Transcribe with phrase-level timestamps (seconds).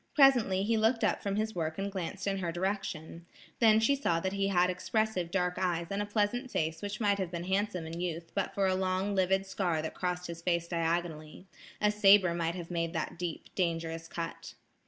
[0.15, 3.27] Presently he looked up from his work and glanced in her direction;
[3.59, 7.19] then she saw that he had expressive dark eyes and a pleasant face which might
[7.19, 10.67] have been handsome in youth, but for a long livid scar that crossed his face
[10.67, 11.45] diagonally.
[11.79, 14.55] A sabre might have made that deep, dangerous cut.